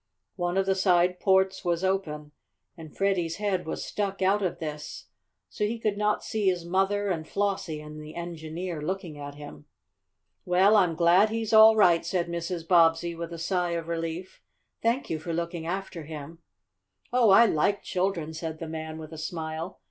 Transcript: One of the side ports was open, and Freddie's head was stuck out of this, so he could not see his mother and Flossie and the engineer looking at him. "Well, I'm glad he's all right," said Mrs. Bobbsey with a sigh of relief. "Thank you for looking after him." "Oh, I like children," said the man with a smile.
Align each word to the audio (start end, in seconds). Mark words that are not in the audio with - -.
One 0.35 0.57
of 0.57 0.65
the 0.65 0.73
side 0.73 1.19
ports 1.19 1.63
was 1.63 1.83
open, 1.83 2.31
and 2.75 2.97
Freddie's 2.97 3.35
head 3.35 3.67
was 3.67 3.85
stuck 3.85 4.19
out 4.23 4.41
of 4.41 4.57
this, 4.57 5.05
so 5.47 5.63
he 5.63 5.77
could 5.77 5.95
not 5.95 6.23
see 6.23 6.47
his 6.47 6.65
mother 6.65 7.09
and 7.09 7.27
Flossie 7.27 7.81
and 7.81 8.01
the 8.01 8.15
engineer 8.15 8.81
looking 8.81 9.19
at 9.19 9.35
him. 9.35 9.65
"Well, 10.43 10.75
I'm 10.75 10.95
glad 10.95 11.29
he's 11.29 11.53
all 11.53 11.75
right," 11.75 12.03
said 12.03 12.29
Mrs. 12.29 12.67
Bobbsey 12.67 13.13
with 13.13 13.31
a 13.31 13.37
sigh 13.37 13.73
of 13.73 13.87
relief. 13.87 14.41
"Thank 14.81 15.11
you 15.11 15.19
for 15.19 15.33
looking 15.33 15.67
after 15.67 16.01
him." 16.01 16.39
"Oh, 17.13 17.29
I 17.29 17.45
like 17.45 17.83
children," 17.83 18.33
said 18.33 18.57
the 18.57 18.67
man 18.67 18.97
with 18.97 19.13
a 19.13 19.19
smile. 19.19 19.77